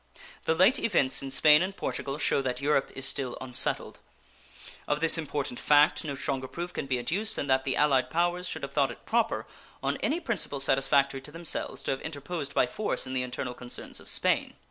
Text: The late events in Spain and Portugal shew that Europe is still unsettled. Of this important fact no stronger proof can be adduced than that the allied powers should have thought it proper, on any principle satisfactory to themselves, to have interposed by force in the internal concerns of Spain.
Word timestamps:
The 0.45 0.55
late 0.55 0.79
events 0.79 1.21
in 1.21 1.29
Spain 1.29 1.61
and 1.61 1.77
Portugal 1.77 2.17
shew 2.17 2.41
that 2.41 2.59
Europe 2.59 2.89
is 2.95 3.05
still 3.05 3.37
unsettled. 3.39 3.99
Of 4.87 4.99
this 4.99 5.15
important 5.15 5.59
fact 5.59 6.03
no 6.03 6.15
stronger 6.15 6.47
proof 6.47 6.73
can 6.73 6.87
be 6.87 6.97
adduced 6.97 7.35
than 7.35 7.45
that 7.45 7.65
the 7.65 7.75
allied 7.75 8.09
powers 8.09 8.47
should 8.49 8.63
have 8.63 8.73
thought 8.73 8.89
it 8.89 9.05
proper, 9.05 9.45
on 9.83 9.97
any 9.97 10.19
principle 10.19 10.59
satisfactory 10.59 11.21
to 11.21 11.31
themselves, 11.31 11.83
to 11.83 11.91
have 11.91 12.01
interposed 12.01 12.55
by 12.55 12.65
force 12.65 13.05
in 13.05 13.13
the 13.13 13.21
internal 13.21 13.53
concerns 13.53 13.99
of 13.99 14.09
Spain. 14.09 14.55